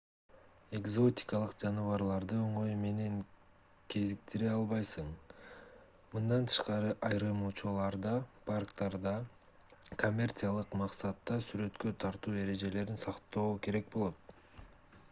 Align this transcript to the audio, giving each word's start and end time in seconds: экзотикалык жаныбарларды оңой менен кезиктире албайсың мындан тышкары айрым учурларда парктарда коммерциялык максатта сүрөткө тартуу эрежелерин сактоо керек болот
экзотикалык 0.75 1.51
жаныбарларды 1.63 2.37
оңой 2.45 2.71
менен 2.85 3.19
кезиктире 3.95 4.47
албайсың 4.53 5.11
мындан 6.15 6.49
тышкары 6.53 6.95
айрым 7.11 7.45
учурларда 7.51 8.15
парктарда 8.49 9.15
коммерциялык 10.07 10.75
максатта 10.83 11.39
сүрөткө 11.51 11.93
тартуу 12.09 12.37
эрежелерин 12.47 13.03
сактоо 13.07 13.49
керек 13.67 13.95
болот 13.97 14.37